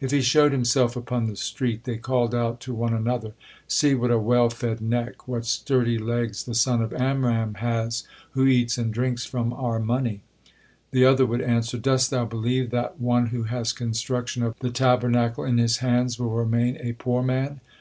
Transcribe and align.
If 0.00 0.10
he 0.10 0.22
showed 0.22 0.50
himself 0.50 0.96
upon 0.96 1.28
the 1.28 1.36
street, 1.36 1.84
they 1.84 1.98
called 1.98 2.34
out 2.34 2.58
to 2.62 2.74
one 2.74 2.92
another: 2.92 3.34
"See 3.68 3.94
what 3.94 4.10
a 4.10 4.18
well 4.18 4.50
fed 4.50 4.80
neck, 4.80 5.28
what 5.28 5.44
sturdy 5.46 5.98
legs 5.98 6.42
the 6.42 6.54
son 6.56 6.82
of 6.82 6.92
Amram 6.92 7.54
has, 7.58 8.02
who 8.32 8.44
eats 8.48 8.76
and 8.76 8.92
drinks 8.92 9.24
from 9.24 9.52
our 9.52 9.78
money!" 9.78 10.22
The 10.90 11.04
other 11.04 11.26
would 11.26 11.42
answer: 11.42 11.78
"Dost 11.78 12.10
thou 12.10 12.24
believe 12.24 12.70
that 12.70 12.98
one 13.00 13.26
who 13.26 13.44
has 13.44 13.72
construction 13.72 14.42
of 14.42 14.58
the 14.58 14.70
Tabernacle 14.72 15.44
in 15.44 15.58
his 15.58 15.76
hands 15.76 16.18
will 16.18 16.30
remain 16.30 16.76
a 16.80 16.94
poor 16.94 17.22
man?" 17.22 17.60